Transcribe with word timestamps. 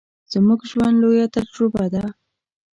زموږ 0.33 0.59
ژوند، 0.69 0.95
لويه 1.01 1.25
تجربه 1.35 1.85
ده. 1.93 2.03